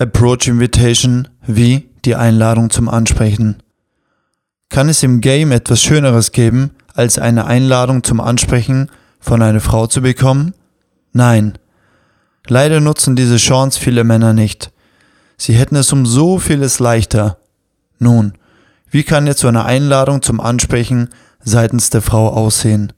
Approach 0.00 0.46
Invitation 0.46 1.26
wie 1.44 1.88
die 2.04 2.14
Einladung 2.14 2.70
zum 2.70 2.88
Ansprechen. 2.88 3.56
Kann 4.68 4.88
es 4.88 5.02
im 5.02 5.20
Game 5.20 5.50
etwas 5.50 5.82
Schöneres 5.82 6.30
geben, 6.30 6.70
als 6.94 7.18
eine 7.18 7.46
Einladung 7.46 8.04
zum 8.04 8.20
Ansprechen 8.20 8.92
von 9.18 9.42
einer 9.42 9.58
Frau 9.58 9.88
zu 9.88 10.00
bekommen? 10.00 10.54
Nein. 11.12 11.58
Leider 12.46 12.78
nutzen 12.78 13.16
diese 13.16 13.38
Chance 13.38 13.80
viele 13.80 14.04
Männer 14.04 14.34
nicht. 14.34 14.70
Sie 15.36 15.54
hätten 15.54 15.74
es 15.74 15.92
um 15.92 16.06
so 16.06 16.38
vieles 16.38 16.78
leichter. 16.78 17.38
Nun, 17.98 18.34
wie 18.88 19.02
kann 19.02 19.26
jetzt 19.26 19.40
so 19.40 19.48
eine 19.48 19.64
Einladung 19.64 20.22
zum 20.22 20.40
Ansprechen 20.40 21.08
seitens 21.40 21.90
der 21.90 22.02
Frau 22.02 22.28
aussehen? 22.28 22.92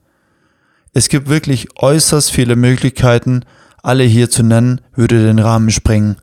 Es 0.92 1.08
gibt 1.08 1.30
wirklich 1.30 1.68
äußerst 1.76 2.30
viele 2.30 2.56
Möglichkeiten, 2.56 3.46
alle 3.82 4.04
hier 4.04 4.28
zu 4.28 4.42
nennen, 4.42 4.82
würde 4.94 5.24
den 5.24 5.38
Rahmen 5.38 5.70
sprengen. 5.70 6.18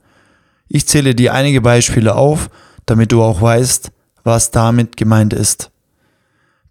Ich 0.68 0.88
zähle 0.88 1.16
dir 1.16 1.34
einige 1.34 1.62
Beispiele 1.62 2.16
auf, 2.16 2.50
damit 2.86 3.12
du 3.12 3.24
auch 3.24 3.42
weißt, 3.42 3.92
was 4.24 4.52
damit 4.52 4.98
gemeint 4.98 5.34
ist. 5.34 5.71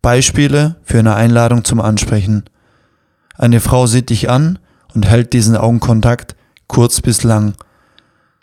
Beispiele 0.03 0.77
für 0.83 0.99
eine 0.99 1.15
Einladung 1.15 1.65
zum 1.65 1.81
Ansprechen. 1.81 2.45
Eine 3.37 3.61
Frau 3.61 3.87
sieht 3.87 4.11
dich 4.11 4.31
an 4.31 4.59
und 4.95 5.07
hält 5.07 5.33
diesen 5.33 5.57
Augenkontakt 5.57 6.37
kurz 6.69 7.01
bis 7.01 7.23
lang. 7.23 7.55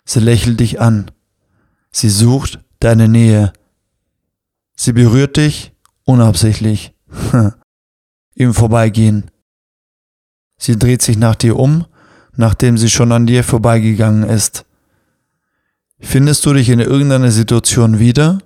Sie 0.04 0.20
lächelt 0.20 0.60
dich 0.60 0.80
an. 0.80 1.10
Sie 1.90 2.10
sucht 2.10 2.60
deine 2.80 3.08
Nähe. 3.08 3.52
Sie 4.76 4.92
berührt 4.92 5.36
dich 5.36 5.72
unabsichtlich. 6.04 6.94
Im 8.34 8.52
Vorbeigehen. 8.52 9.30
Sie 10.58 10.78
dreht 10.78 11.02
sich 11.02 11.16
nach 11.16 11.36
dir 11.36 11.56
um, 11.56 11.86
nachdem 12.36 12.76
sie 12.78 12.90
schon 12.90 13.12
an 13.12 13.26
dir 13.26 13.44
vorbeigegangen 13.44 14.24
ist. 14.24 14.64
Findest 16.00 16.44
du 16.44 16.52
dich 16.52 16.68
in 16.68 16.80
irgendeiner 16.80 17.30
Situation 17.30 17.98
wieder? 17.98 18.38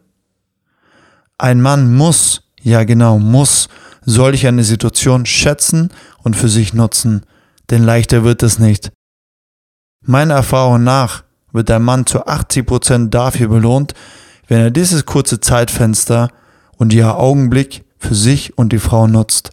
Ein 1.38 1.60
Mann 1.60 1.94
muss, 1.94 2.42
ja 2.62 2.84
genau, 2.84 3.18
muss 3.18 3.68
solch 4.02 4.46
eine 4.46 4.64
Situation 4.64 5.26
schätzen 5.26 5.90
und 6.22 6.34
für 6.34 6.48
sich 6.48 6.74
nutzen, 6.74 7.26
denn 7.70 7.82
leichter 7.82 8.24
wird 8.24 8.42
es 8.42 8.58
nicht. 8.58 8.90
Meiner 10.04 10.34
Erfahrung 10.34 10.82
nach 10.84 11.24
wird 11.52 11.70
ein 11.70 11.82
Mann 11.82 12.06
zu 12.06 12.26
80% 12.26 13.10
dafür 13.10 13.48
belohnt, 13.48 13.94
wenn 14.46 14.60
er 14.60 14.70
dieses 14.70 15.04
kurze 15.04 15.40
Zeitfenster 15.40 16.30
und 16.76 16.92
ihr 16.92 17.16
Augenblick 17.16 17.84
für 17.98 18.14
sich 18.14 18.56
und 18.56 18.72
die 18.72 18.78
Frau 18.78 19.06
nutzt. 19.06 19.50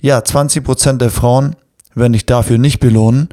Ja, 0.00 0.18
20% 0.18 0.98
der 0.98 1.10
Frauen 1.10 1.56
werden 1.94 2.12
dich 2.12 2.26
dafür 2.26 2.58
nicht 2.58 2.78
belohnen, 2.78 3.28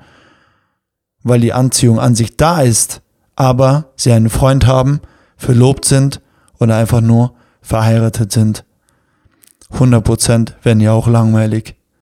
weil 1.21 1.41
die 1.41 1.53
Anziehung 1.53 1.99
an 1.99 2.15
sich 2.15 2.37
da 2.37 2.61
ist, 2.61 3.02
aber 3.35 3.91
sie 3.95 4.11
einen 4.11 4.29
Freund 4.29 4.67
haben, 4.67 5.01
verlobt 5.37 5.85
sind 5.85 6.21
oder 6.59 6.77
einfach 6.77 7.01
nur 7.01 7.33
verheiratet 7.61 8.31
sind. 8.31 8.65
100% 9.73 10.53
werden 10.63 10.79
ja 10.81 10.91
auch 10.91 11.07
langweilig. 11.07 11.75